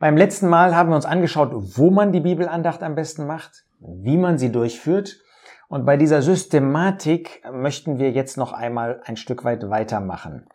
Beim 0.00 0.16
letzten 0.16 0.48
Mal 0.48 0.76
haben 0.76 0.90
wir 0.90 0.96
uns 0.96 1.06
angeschaut, 1.06 1.50
wo 1.52 1.90
man 1.90 2.12
die 2.12 2.20
Bibelandacht 2.20 2.84
am 2.84 2.94
besten 2.94 3.26
macht, 3.26 3.64
wie 3.80 4.16
man 4.16 4.38
sie 4.38 4.52
durchführt. 4.52 5.16
Und 5.68 5.84
bei 5.84 5.96
dieser 5.96 6.22
Systematik 6.22 7.42
möchten 7.52 7.98
wir 7.98 8.12
jetzt 8.12 8.36
noch 8.36 8.52
einmal 8.52 9.02
ein 9.04 9.16
Stück 9.16 9.42
weit 9.42 9.68
weitermachen. 9.68 10.46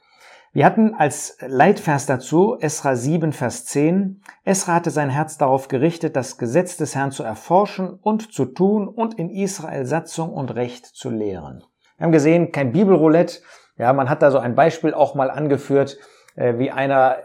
Wir 0.54 0.66
hatten 0.66 0.94
als 0.94 1.38
Leitvers 1.42 2.06
dazu 2.06 2.58
Esra 2.58 2.96
7, 2.96 3.34
Vers 3.34 3.66
10. 3.66 4.22
Esra 4.46 4.76
hatte 4.76 4.92
sein 4.92 5.10
Herz 5.10 5.38
darauf 5.38 5.68
gerichtet, 5.68 6.16
das 6.16 6.38
Gesetz 6.38 6.78
des 6.78 6.96
Herrn 6.96 7.12
zu 7.12 7.24
erforschen 7.24 8.00
und 8.02 8.32
zu 8.32 8.46
tun 8.46 8.88
und 8.88 9.16
in 9.16 9.30
Israel 9.30 9.86
Satzung 9.86 10.32
und 10.32 10.56
Recht 10.56 10.86
zu 10.86 11.10
lehren. 11.10 11.66
Wir 11.98 12.06
haben 12.06 12.12
gesehen, 12.14 12.54
kein 12.54 12.72
Bibelroulette. 12.72 13.42
Ja, 13.78 13.92
man 13.92 14.10
hat 14.10 14.22
da 14.22 14.32
so 14.32 14.38
ein 14.38 14.56
Beispiel 14.56 14.94
auch 14.94 15.16
mal 15.16 15.30
angeführt, 15.30 15.98
äh, 16.36 16.58
wie 16.60 16.72
einer 16.72 17.18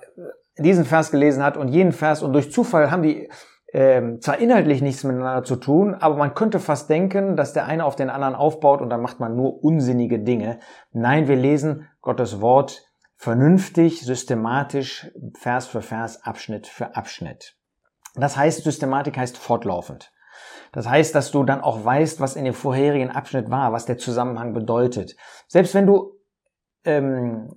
diesen 0.59 0.85
Vers 0.85 1.11
gelesen 1.11 1.43
hat 1.43 1.57
und 1.57 1.69
jeden 1.69 1.93
Vers 1.93 2.23
und 2.23 2.33
durch 2.33 2.53
Zufall 2.53 2.91
haben 2.91 3.03
die 3.03 3.29
ähm, 3.73 4.21
zwar 4.23 4.39
inhaltlich 4.39 4.81
nichts 4.81 5.05
miteinander 5.05 5.45
zu 5.45 5.57
tun, 5.57 5.95
aber 5.95 6.17
man 6.17 6.35
könnte 6.35 6.59
fast 6.59 6.89
denken, 6.89 7.37
dass 7.37 7.53
der 7.53 7.67
eine 7.67 7.85
auf 7.85 7.97
den 7.97 8.09
anderen 8.09 8.35
aufbaut 8.35 8.81
und 8.81 8.89
dann 8.89 9.03
macht 9.03 9.21
man 9.21 9.37
nur 9.37 9.63
unsinnige 9.63 10.19
Dinge. 10.19 10.59
Nein, 10.93 11.29
wir 11.29 11.37
lesen 11.37 11.87
Gottes 12.01 12.41
Wort 12.41 12.83
vernünftig, 13.17 14.01
systematisch, 14.03 15.11
Vers 15.37 15.67
für 15.67 15.83
Vers, 15.83 16.25
Abschnitt 16.25 16.67
für 16.67 16.97
Abschnitt. 16.97 17.57
Das 18.15 18.37
heißt, 18.37 18.65
Systematik 18.65 19.19
heißt 19.19 19.37
fortlaufend. 19.37 20.13
Das 20.73 20.89
heißt, 20.89 21.15
dass 21.15 21.31
du 21.31 21.45
dann 21.45 21.61
auch 21.61 21.85
weißt, 21.85 22.21
was 22.21 22.37
in 22.37 22.45
dem 22.45 22.55
vorherigen 22.55 23.11
Abschnitt 23.11 23.51
war, 23.51 23.73
was 23.73 23.87
der 23.87 23.99
Zusammenhang 23.99 24.55
bedeutet. 24.55 25.17
Selbst 25.47 25.75
wenn 25.75 25.87
du 25.87 26.18
ähm, 26.85 27.51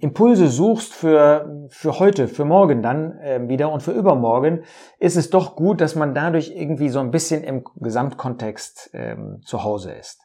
Impulse 0.00 0.48
suchst 0.48 0.94
für, 0.94 1.66
für 1.68 1.98
heute, 1.98 2.28
für 2.28 2.44
morgen 2.44 2.82
dann 2.82 3.18
äh, 3.18 3.48
wieder 3.48 3.72
und 3.72 3.82
für 3.82 3.92
übermorgen, 3.92 4.64
ist 4.98 5.16
es 5.16 5.30
doch 5.30 5.56
gut, 5.56 5.80
dass 5.80 5.94
man 5.94 6.14
dadurch 6.14 6.52
irgendwie 6.54 6.88
so 6.88 7.00
ein 7.00 7.10
bisschen 7.10 7.44
im 7.44 7.64
Gesamtkontext 7.76 8.90
ähm, 8.92 9.40
zu 9.44 9.64
Hause 9.64 9.92
ist. 9.92 10.20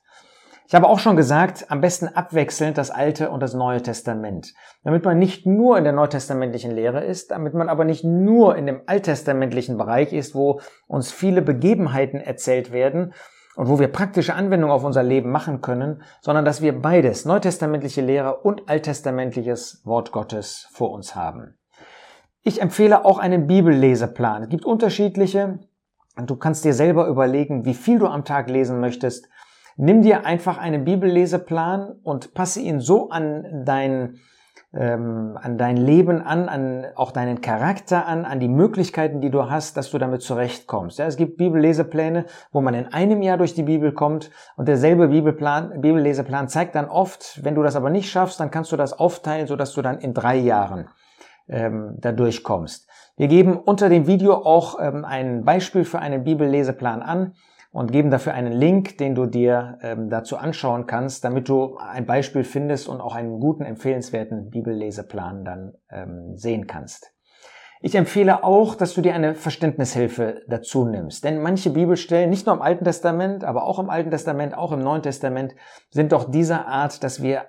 Ich 0.68 0.76
habe 0.76 0.88
auch 0.88 1.00
schon 1.00 1.18
gesagt, 1.18 1.66
am 1.70 1.82
besten 1.82 2.08
abwechselnd 2.08 2.78
das 2.78 2.92
Alte 2.92 3.30
und 3.30 3.42
das 3.42 3.54
Neue 3.54 3.82
Testament, 3.82 4.54
damit 4.86 5.04
man 5.04 5.20
nicht 5.20 5.46
nur 5.46 5.78
in 5.78 5.84
der 5.84 5.92
neutestamentlichen 5.92 6.72
Lehre 6.72 7.04
ist, 7.04 7.32
damit 7.32 7.54
man 7.54 7.68
aber 7.68 7.84
nicht 7.84 8.06
nur 8.06 8.56
in 8.56 8.68
dem 8.68 8.82
alttestamentlichen 8.86 9.78
Bereich 9.78 10.14
ist, 10.14 10.34
wo 10.34 10.62
uns 10.88 11.12
viele 11.12 11.42
Begebenheiten 11.42 12.22
erzählt 12.22 12.72
werden 12.72 13.14
und 13.56 13.68
wo 13.68 13.80
wir 13.80 13.90
praktische 13.90 14.34
Anwendungen 14.36 14.74
auf 14.74 14.84
unser 14.84 15.04
Leben 15.04 15.32
machen 15.32 15.62
können, 15.62 16.04
sondern 16.22 16.46
dass 16.46 16.62
wir 16.62 16.82
beides, 16.82 17.26
neutestamentliche 17.26 18.02
Lehre 18.02 18.38
und 18.38 18.70
alttestamentliches 18.70 19.82
Wort 19.86 20.12
Gottes 20.12 20.70
vor 20.72 20.92
uns 20.92 21.16
haben. 21.16 21.58
Ich 22.44 22.62
empfehle 22.62 23.06
auch 23.06 23.20
einen 23.20 23.48
Bibelleseplan. 23.48 24.44
Es 24.44 24.50
gibt 24.50 24.66
unterschiedliche 24.66 25.60
und 26.16 26.30
du 26.30 26.36
kannst 26.36 26.66
dir 26.66 26.74
selber 26.74 27.08
überlegen, 27.08 27.66
wie 27.66 27.74
viel 27.74 28.00
du 28.00 28.08
am 28.08 28.26
Tag 28.26 28.50
lesen 28.50 28.80
möchtest 28.80 29.28
Nimm 29.78 30.02
dir 30.02 30.26
einfach 30.26 30.58
einen 30.58 30.84
Bibelleseplan 30.86 32.00
und 32.04 32.34
passe 32.34 32.62
ihn 32.62 32.80
so 32.80 33.10
an 33.10 33.64
dein, 33.66 34.20
ähm, 34.74 35.38
an 35.42 35.58
dein 35.58 35.76
Leben 35.76 36.22
an, 36.22 36.48
an 36.48 36.86
auch 36.96 37.12
deinen 37.12 37.42
Charakter 37.42 38.06
an, 38.06 38.24
an 38.26 38.40
die 38.40 38.48
Möglichkeiten, 38.48 39.20
die 39.20 39.30
du 39.30 39.50
hast, 39.50 39.76
dass 39.76 39.92
du 39.92 39.98
damit 39.98 40.22
zurechtkommst. 40.22 41.00
Ja, 41.00 41.06
es 41.06 41.18
gibt 41.18 41.38
Bibellesepläne, 41.38 42.26
wo 42.52 42.62
man 42.62 42.74
in 42.74 42.88
einem 42.88 43.22
Jahr 43.22 43.38
durch 43.38 43.54
die 43.54 43.64
Bibel 43.64 43.92
kommt 43.92 44.32
und 44.56 44.68
derselbe 44.68 45.10
Bibelplan, 45.10 45.82
Bibelleseplan 45.82 46.48
zeigt 46.48 46.76
dann 46.76 46.90
oft, 46.90 47.44
wenn 47.44 47.56
du 47.56 47.64
das 47.64 47.76
aber 47.76 47.90
nicht 47.90 48.10
schaffst, 48.10 48.40
dann 48.40 48.52
kannst 48.52 48.72
du 48.72 48.78
das 48.78 48.94
aufteilen, 48.94 49.48
sodass 49.48 49.74
du 49.74 49.82
dann 49.82 50.00
in 50.00 50.14
drei 50.14 50.38
Jahren 50.38 50.88
ähm, 51.50 51.98
da 52.00 52.14
durchkommst. 52.14 52.88
Wir 53.18 53.28
geben 53.28 53.58
unter 53.58 53.90
dem 53.90 54.08
Video 54.08 54.36
auch 54.36 54.80
ähm, 54.80 55.04
ein 55.04 55.44
Beispiel 55.44 55.84
für 55.84 56.00
einen 56.00 56.24
Bibelleseplan 56.24 57.02
an 57.02 57.34
und 57.72 57.92
geben 57.92 58.12
dafür 58.12 58.34
einen 58.34 58.52
Link, 58.52 58.98
den 58.98 59.16
du 59.16 59.26
dir 59.26 59.80
ähm, 59.82 60.10
dazu 60.10 60.38
anschauen 60.38 60.86
kannst, 60.86 61.24
damit 61.24 61.48
du 61.48 61.78
ein 61.78 62.06
Beispiel 62.06 62.44
findest 62.44 62.88
und 62.88 63.02
auch 63.02 63.16
einen 63.16 63.40
guten, 63.40 63.64
empfehlenswerten 63.64 64.50
Bibelleseplan 64.50 65.46
dann 65.46 65.74
ähm, 65.90 66.36
sehen 66.36 66.68
kannst. 66.68 67.14
Ich 67.84 67.96
empfehle 67.96 68.44
auch, 68.44 68.76
dass 68.76 68.94
du 68.94 69.02
dir 69.02 69.16
eine 69.16 69.34
Verständnishilfe 69.34 70.42
dazu 70.48 70.86
nimmst. 70.86 71.24
Denn 71.24 71.42
manche 71.42 71.72
Bibelstellen, 71.72 72.30
nicht 72.30 72.46
nur 72.46 72.54
im 72.54 72.62
Alten 72.62 72.86
Testament, 72.86 73.44
aber 73.44 73.64
auch 73.64 73.80
im 73.80 73.90
Alten 73.90 74.12
Testament, 74.12 74.56
auch 74.56 74.72
im 74.72 74.80
Neuen 74.80 75.02
Testament, 75.02 75.56
sind 75.90 76.12
doch 76.12 76.30
dieser 76.30 76.68
Art, 76.68 77.04
dass 77.04 77.24
wir 77.24 77.46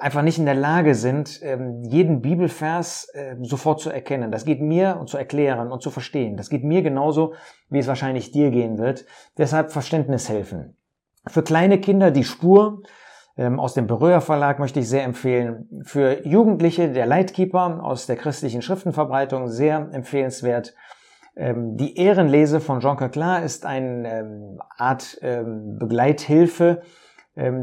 einfach 0.00 0.22
nicht 0.22 0.38
in 0.38 0.46
der 0.46 0.54
Lage 0.54 0.96
sind, 0.96 1.38
ähm, 1.42 1.84
jeden 1.84 2.22
Bibelvers 2.22 3.08
äh, 3.14 3.36
sofort 3.42 3.80
zu 3.80 3.90
erkennen. 3.90 4.32
Das 4.32 4.44
geht 4.44 4.60
mir 4.60 4.96
und 4.98 5.08
zu 5.08 5.16
erklären 5.16 5.70
und 5.70 5.80
zu 5.80 5.90
verstehen. 5.90 6.36
Das 6.36 6.50
geht 6.50 6.64
mir 6.64 6.82
genauso, 6.82 7.34
wie 7.68 7.78
es 7.78 7.86
wahrscheinlich 7.86 8.32
dir 8.32 8.50
gehen 8.50 8.78
wird. 8.78 9.04
Deshalb 9.38 9.70
Verständnis 9.70 10.28
helfen. 10.28 10.76
Für 11.28 11.44
kleine 11.44 11.78
Kinder 11.80 12.10
die 12.10 12.24
Spur 12.24 12.82
ähm, 13.36 13.60
aus 13.60 13.74
dem 13.74 13.86
Berührer 13.86 14.20
Verlag 14.20 14.58
möchte 14.58 14.80
ich 14.80 14.88
sehr 14.88 15.04
empfehlen. 15.04 15.68
Für 15.84 16.26
Jugendliche 16.26 16.90
der 16.90 17.06
Lightkeeper 17.06 17.84
aus 17.84 18.06
der 18.06 18.16
christlichen 18.16 18.62
Schriftenverbreitung 18.62 19.46
sehr 19.46 19.88
empfehlenswert. 19.92 20.74
Ähm, 21.36 21.76
die 21.76 21.96
Ehrenlese 21.96 22.58
von 22.58 22.80
Jean 22.80 22.96
Coquelin 22.96 23.44
ist 23.44 23.64
eine 23.66 24.58
Art 24.76 25.20
Begleithilfe 25.20 26.82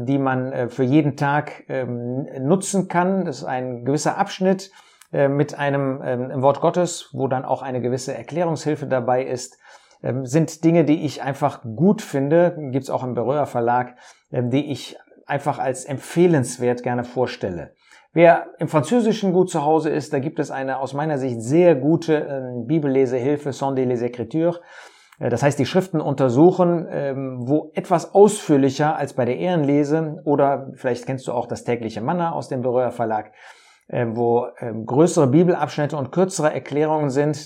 die 0.06 0.18
man 0.18 0.52
äh, 0.52 0.68
für 0.68 0.82
jeden 0.82 1.16
Tag 1.16 1.64
ähm, 1.68 2.26
nutzen 2.40 2.88
kann. 2.88 3.24
Das 3.24 3.38
ist 3.38 3.44
ein 3.44 3.84
gewisser 3.84 4.16
Abschnitt 4.16 4.70
äh, 5.12 5.28
mit 5.28 5.58
einem 5.58 6.00
ähm, 6.04 6.42
Wort 6.42 6.60
Gottes, 6.60 7.10
wo 7.12 7.28
dann 7.28 7.44
auch 7.44 7.62
eine 7.62 7.80
gewisse 7.80 8.14
Erklärungshilfe 8.14 8.86
dabei 8.86 9.24
ist. 9.24 9.58
Sind 10.22 10.62
Dinge, 10.62 10.84
die 10.84 11.04
ich 11.04 11.24
einfach 11.24 11.62
gut 11.62 12.02
finde, 12.02 12.56
gibt's 12.70 12.88
auch 12.88 13.02
im 13.02 13.14
Berührer 13.14 13.46
Verlag, 13.46 13.96
die 14.30 14.70
ich 14.70 14.96
einfach 15.26 15.58
als 15.58 15.86
empfehlenswert 15.86 16.84
gerne 16.84 17.02
vorstelle. 17.02 17.74
Wer 18.12 18.46
im 18.60 18.68
Französischen 18.68 19.32
gut 19.32 19.50
zu 19.50 19.64
Hause 19.64 19.90
ist, 19.90 20.12
da 20.12 20.20
gibt 20.20 20.38
es 20.38 20.52
eine 20.52 20.78
aus 20.78 20.94
meiner 20.94 21.18
Sicht 21.18 21.42
sehr 21.42 21.74
gute 21.74 22.62
Bibellesehilfe, 22.68 23.50
Sondé 23.50 23.86
les 23.86 24.00
Écritures. 24.02 24.60
Äh, 25.18 25.30
das 25.30 25.42
heißt, 25.42 25.58
die 25.58 25.66
Schriften 25.66 26.00
untersuchen, 26.00 26.86
ähm, 26.90 27.48
wo 27.48 27.70
etwas 27.74 28.14
ausführlicher 28.14 28.96
als 28.96 29.12
bei 29.12 29.24
der 29.24 29.38
Ehrenlese 29.38 30.20
oder 30.24 30.70
vielleicht 30.74 31.06
kennst 31.06 31.26
du 31.26 31.32
auch 31.32 31.46
das 31.46 31.64
tägliche 31.64 32.00
Manna 32.00 32.32
aus 32.32 32.48
dem 32.48 32.62
Berührer 32.62 32.92
Verlag, 32.92 33.32
äh, 33.88 34.06
wo 34.08 34.46
ähm, 34.58 34.86
größere 34.86 35.26
Bibelabschnitte 35.26 35.96
und 35.96 36.12
kürzere 36.12 36.52
Erklärungen 36.52 37.10
sind. 37.10 37.38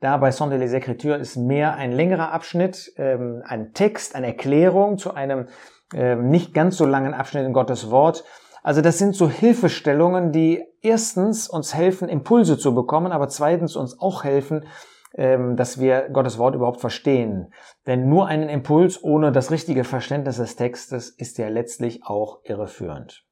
Da 0.00 0.16
bei 0.16 0.30
Sonde 0.30 0.56
les 0.56 0.72
Écritures 0.72 1.18
ist 1.18 1.36
mehr 1.36 1.74
ein 1.74 1.92
längerer 1.92 2.32
Abschnitt, 2.32 2.92
ähm, 2.96 3.42
ein 3.44 3.74
Text, 3.74 4.14
eine 4.14 4.28
Erklärung 4.28 4.98
zu 4.98 5.14
einem 5.14 5.48
nicht 5.92 6.54
ganz 6.54 6.76
so 6.76 6.86
langen 6.86 7.14
Abschnitt 7.14 7.44
in 7.44 7.52
Gottes 7.52 7.90
Wort. 7.90 8.22
Also 8.62 8.80
das 8.80 8.98
sind 8.98 9.16
so 9.16 9.28
Hilfestellungen, 9.28 10.30
die 10.30 10.62
erstens 10.82 11.48
uns 11.48 11.74
helfen, 11.74 12.08
Impulse 12.08 12.58
zu 12.58 12.76
bekommen, 12.76 13.10
aber 13.10 13.26
zweitens 13.26 13.74
uns 13.74 13.98
auch 13.98 14.22
helfen, 14.22 14.66
dass 15.12 15.80
wir 15.80 16.08
Gottes 16.10 16.38
Wort 16.38 16.54
überhaupt 16.54 16.80
verstehen. 16.80 17.52
Denn 17.86 18.08
nur 18.08 18.28
einen 18.28 18.48
Impuls 18.48 19.02
ohne 19.02 19.32
das 19.32 19.50
richtige 19.50 19.82
Verständnis 19.82 20.36
des 20.36 20.54
Textes 20.54 21.10
ist 21.10 21.36
ja 21.38 21.48
letztlich 21.48 22.04
auch 22.04 22.38
irreführend. 22.44 23.24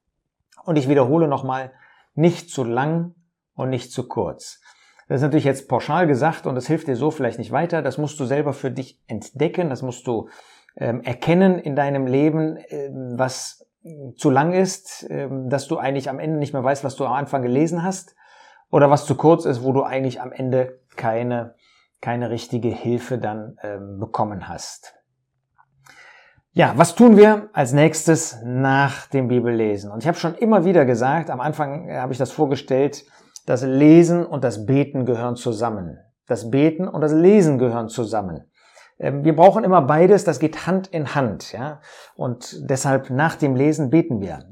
Und 0.64 0.76
ich 0.76 0.88
wiederhole 0.88 1.28
nochmal, 1.28 1.70
nicht 2.14 2.50
zu 2.50 2.64
lang 2.64 3.14
und 3.54 3.70
nicht 3.70 3.92
zu 3.92 4.08
kurz. 4.08 4.60
Das 5.08 5.16
ist 5.16 5.22
natürlich 5.22 5.44
jetzt 5.44 5.68
pauschal 5.68 6.06
gesagt 6.06 6.46
und 6.46 6.54
das 6.54 6.66
hilft 6.66 6.88
dir 6.88 6.96
so 6.96 7.10
vielleicht 7.10 7.38
nicht 7.38 7.52
weiter. 7.52 7.80
Das 7.80 7.96
musst 7.96 8.18
du 8.20 8.24
selber 8.24 8.52
für 8.52 8.70
dich 8.70 9.00
entdecken, 9.06 9.70
das 9.70 9.82
musst 9.82 10.06
du 10.06 10.28
ähm, 10.76 11.00
erkennen 11.02 11.58
in 11.58 11.76
deinem 11.76 12.06
Leben, 12.06 12.58
ähm, 12.68 13.14
was 13.16 13.66
zu 14.16 14.30
lang 14.30 14.52
ist, 14.52 15.06
ähm, 15.08 15.48
dass 15.48 15.66
du 15.66 15.78
eigentlich 15.78 16.10
am 16.10 16.18
Ende 16.18 16.38
nicht 16.38 16.52
mehr 16.52 16.64
weißt, 16.64 16.84
was 16.84 16.96
du 16.96 17.06
am 17.06 17.12
Anfang 17.12 17.42
gelesen 17.42 17.82
hast, 17.82 18.14
oder 18.70 18.90
was 18.90 19.06
zu 19.06 19.14
kurz 19.14 19.46
ist, 19.46 19.64
wo 19.64 19.72
du 19.72 19.82
eigentlich 19.82 20.20
am 20.20 20.30
Ende 20.30 20.80
keine 20.96 21.54
keine 22.00 22.30
richtige 22.30 22.68
Hilfe 22.68 23.18
dann 23.18 23.56
ähm, 23.62 23.98
bekommen 23.98 24.48
hast. 24.48 24.94
Ja, 26.52 26.72
was 26.76 26.94
tun 26.94 27.16
wir 27.16 27.50
als 27.52 27.72
nächstes 27.72 28.38
nach 28.44 29.06
dem 29.06 29.28
Bibellesen? 29.28 29.90
Und 29.90 30.02
ich 30.02 30.08
habe 30.08 30.18
schon 30.18 30.34
immer 30.34 30.64
wieder 30.64 30.84
gesagt, 30.84 31.30
am 31.30 31.40
Anfang 31.40 31.90
habe 31.90 32.12
ich 32.12 32.18
das 32.18 32.32
vorgestellt, 32.32 33.04
das 33.46 33.62
Lesen 33.62 34.26
und 34.26 34.44
das 34.44 34.66
Beten 34.66 35.06
gehören 35.06 35.36
zusammen. 35.36 35.98
Das 36.26 36.50
Beten 36.50 36.88
und 36.88 37.00
das 37.00 37.12
Lesen 37.12 37.58
gehören 37.58 37.88
zusammen. 37.88 38.50
Ähm, 38.98 39.24
wir 39.24 39.36
brauchen 39.36 39.64
immer 39.64 39.82
beides, 39.82 40.24
das 40.24 40.40
geht 40.40 40.66
Hand 40.66 40.88
in 40.88 41.14
Hand, 41.14 41.52
ja. 41.52 41.80
Und 42.16 42.68
deshalb 42.68 43.10
nach 43.10 43.36
dem 43.36 43.54
Lesen 43.54 43.90
beten 43.90 44.20
wir. 44.20 44.44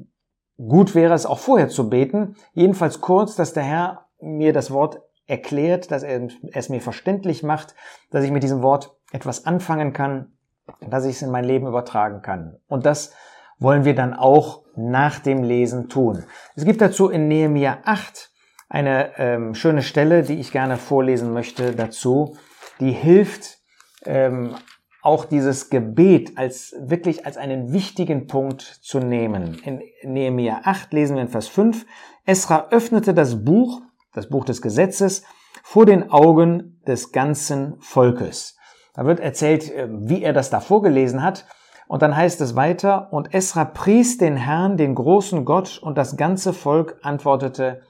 Gut 0.56 0.94
wäre 0.94 1.12
es 1.12 1.26
auch 1.26 1.38
vorher 1.38 1.68
zu 1.68 1.90
beten, 1.90 2.36
jedenfalls 2.54 3.00
kurz, 3.00 3.36
dass 3.36 3.52
der 3.52 3.64
Herr 3.64 4.06
mir 4.20 4.52
das 4.52 4.70
Wort 4.70 5.02
erklärt, 5.26 5.90
dass 5.90 6.02
er 6.02 6.28
es 6.52 6.68
mir 6.68 6.80
verständlich 6.80 7.42
macht, 7.42 7.74
dass 8.10 8.24
ich 8.24 8.30
mit 8.30 8.42
diesem 8.42 8.62
Wort 8.62 8.96
etwas 9.12 9.44
anfangen 9.44 9.92
kann, 9.92 10.32
dass 10.80 11.04
ich 11.04 11.16
es 11.16 11.22
in 11.22 11.30
mein 11.30 11.44
Leben 11.44 11.66
übertragen 11.66 12.22
kann. 12.22 12.58
Und 12.68 12.86
das 12.86 13.12
wollen 13.58 13.84
wir 13.84 13.94
dann 13.94 14.14
auch 14.14 14.64
nach 14.76 15.18
dem 15.18 15.42
Lesen 15.42 15.88
tun. 15.88 16.24
Es 16.54 16.64
gibt 16.64 16.80
dazu 16.80 17.08
in 17.08 17.28
Nehemiah 17.28 17.78
8 17.84 18.30
eine 18.68 19.16
ähm, 19.18 19.54
schöne 19.54 19.82
Stelle, 19.82 20.22
die 20.22 20.38
ich 20.40 20.52
gerne 20.52 20.76
vorlesen 20.76 21.32
möchte 21.32 21.72
dazu, 21.72 22.36
die 22.80 22.92
hilft, 22.92 23.58
ähm, 24.04 24.56
auch 25.02 25.24
dieses 25.24 25.70
Gebet 25.70 26.36
als 26.36 26.74
wirklich 26.80 27.24
als 27.26 27.36
einen 27.36 27.72
wichtigen 27.72 28.26
Punkt 28.26 28.62
zu 28.62 28.98
nehmen. 28.98 29.60
In 29.64 29.80
Nehemiah 30.02 30.62
8 30.64 30.92
lesen 30.92 31.14
wir 31.14 31.22
in 31.22 31.28
Vers 31.28 31.46
5, 31.46 31.86
Esra 32.24 32.66
öffnete 32.70 33.14
das 33.14 33.44
Buch, 33.44 33.82
das 34.16 34.28
Buch 34.28 34.44
des 34.44 34.62
Gesetzes, 34.62 35.24
vor 35.62 35.86
den 35.86 36.10
Augen 36.10 36.80
des 36.86 37.12
ganzen 37.12 37.76
Volkes. 37.80 38.56
Da 38.94 39.04
wird 39.04 39.20
erzählt, 39.20 39.70
äh, 39.70 39.88
wie 39.90 40.22
er 40.22 40.32
das 40.32 40.50
da 40.50 40.60
vorgelesen 40.60 41.22
hat. 41.22 41.46
Und 41.88 42.02
dann 42.02 42.16
heißt 42.16 42.40
es 42.40 42.56
weiter, 42.56 43.12
und 43.12 43.32
Esra 43.32 43.64
pries 43.64 44.18
den 44.18 44.36
Herrn, 44.36 44.76
den 44.76 44.94
großen 44.94 45.44
Gott, 45.44 45.78
und 45.80 45.96
das 45.96 46.16
ganze 46.16 46.52
Volk 46.52 46.98
antwortete, 47.02 47.82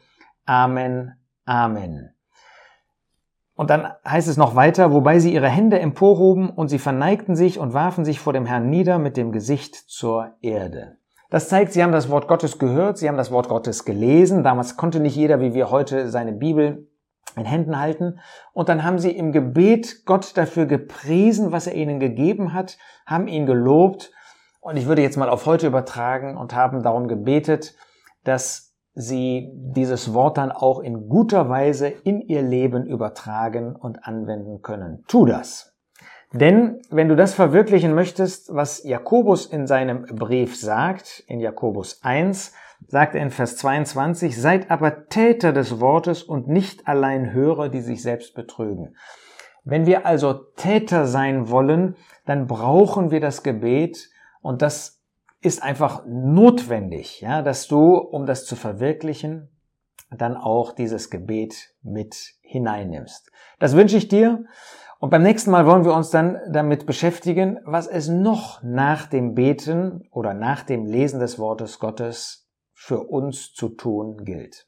Amen, 0.45 1.15
Amen. 1.45 2.11
Und 3.55 3.71
dann 3.71 3.89
heißt 4.07 4.29
es 4.29 4.37
noch 4.37 4.55
weiter, 4.55 4.93
wobei 4.93 5.19
sie 5.19 5.33
ihre 5.33 5.49
Hände 5.49 5.79
emporhoben 5.79 6.51
und 6.51 6.69
sie 6.69 6.79
verneigten 6.79 7.37
sich 7.37 7.59
und 7.59 7.73
warfen 7.73 8.05
sich 8.05 8.21
vor 8.21 8.35
dem 8.35 8.45
Herrn 8.45 8.69
nieder 8.69 8.99
mit 8.99 9.17
dem 9.17 9.33
Gesicht 9.33 9.75
zur 9.75 10.35
Erde. 10.43 10.99
Das 11.31 11.49
zeigt, 11.49 11.73
sie 11.73 11.83
haben 11.83 11.93
das 11.93 12.09
Wort 12.09 12.29
Gottes 12.29 12.59
gehört, 12.59 12.99
sie 12.99 13.09
haben 13.09 13.17
das 13.17 13.31
Wort 13.31 13.49
Gottes 13.49 13.85
gelesen. 13.85 14.45
Damals 14.45 14.77
konnte 14.77 15.01
nicht 15.01 15.17
jeder, 15.17 15.41
wie 15.41 15.55
wir 15.55 15.71
heute, 15.71 16.09
seine 16.11 16.33
Bibel 16.33 16.89
in 17.37 17.45
Händen 17.45 17.79
halten. 17.79 18.21
Und 18.53 18.69
dann 18.69 18.85
haben 18.85 18.99
sie 18.99 19.11
im 19.11 19.33
Gebet 19.33 20.05
Gott 20.07 20.37
dafür 20.37 20.67
gepriesen, 20.67 21.53
was 21.53 21.67
er 21.67 21.75
ihnen 21.75 22.01
gegeben 22.01 22.53
hat, 22.53 22.79
haben 23.05 23.29
ihn 23.29 23.47
gelobt. 23.47 24.13
Und 24.61 24.77
ich 24.77 24.87
würde 24.87 25.03
jetzt 25.03 25.17
mal 25.17 25.29
auf 25.29 25.47
heute 25.47 25.67
übertragen 25.67 26.37
und 26.37 26.55
haben 26.55 26.83
darum 26.83 27.09
gebetet, 27.09 27.75
dass 28.25 28.75
sie 28.95 29.51
dieses 29.55 30.15
Wort 30.15 30.39
dann 30.39 30.51
auch 30.51 30.81
in 30.81 31.09
guter 31.09 31.49
Weise 31.49 31.89
in 31.89 32.21
ihr 32.21 32.43
Leben 32.43 32.87
übertragen 32.87 33.77
und 33.77 34.05
anwenden 34.05 34.63
können. 34.63 35.05
Tu 35.07 35.27
das. 35.27 35.76
Denn 36.37 36.83
wenn 36.91 37.09
du 37.09 37.17
das 37.17 37.35
verwirklichen 37.35 37.95
möchtest, 37.95 38.55
was 38.55 38.85
Jakobus 38.85 39.47
in 39.47 39.67
seinem 39.67 40.03
Brief 40.03 40.57
sagt, 40.57 41.25
in 41.27 41.41
Jakobus 41.41 42.01
1, 42.03 42.53
sagt 42.89 43.15
er 43.15 43.23
in 43.23 43.31
Vers 43.31 43.57
22, 43.57 44.39
seid 44.39 44.71
aber 44.71 45.09
Täter 45.09 45.53
des 45.53 45.81
Wortes 45.81 46.23
und 46.23 46.47
nicht 46.47 46.87
allein 46.87 47.33
Hörer, 47.33 47.71
die 47.71 47.81
sich 47.81 48.03
selbst 48.03 48.35
betrügen. 48.35 48.97
Wenn 49.65 49.87
wir 49.87 50.05
also 50.05 50.35
Täter 50.35 51.07
sein 51.07 51.49
wollen, 51.49 51.97
dann 52.27 52.47
brauchen 52.47 53.11
wir 53.11 53.21
das 53.21 53.43
Gebet 53.43 54.11
und 54.43 54.61
das 54.61 55.03
ist 55.41 55.63
einfach 55.63 56.05
notwendig, 56.07 57.21
ja, 57.23 57.41
dass 57.41 57.67
du, 57.67 57.97
um 57.97 58.27
das 58.27 58.45
zu 58.45 58.57
verwirklichen, 58.57 59.49
dann 60.11 60.37
auch 60.37 60.73
dieses 60.73 61.11
Gebet 61.11 61.75
mit 61.83 62.35
hineinnimmst. 62.43 63.31
Das 63.59 63.75
wünsche 63.75 63.97
ich 63.97 64.09
dir. 64.09 64.45
Und 65.07 65.11
beim 65.11 65.23
nächsten 65.23 65.53
Mal 65.53 65.67
wollen 65.67 65.85
wir 65.85 65.95
uns 65.95 66.11
dann 66.11 66.41
damit 66.51 66.85
beschäftigen, 66.85 67.61
was 67.65 67.87
es 67.87 68.09
noch 68.09 68.61
nach 68.65 69.07
dem 69.07 69.37
Beten 69.37 70.09
oder 70.11 70.35
nach 70.35 70.65
dem 70.65 70.85
Lesen 70.85 71.21
des 71.21 71.39
Wortes 71.39 71.79
Gottes 71.79 72.51
für 72.75 73.05
uns 73.05 73.53
zu 73.53 73.69
tun 73.69 74.25
gilt. 74.25 74.66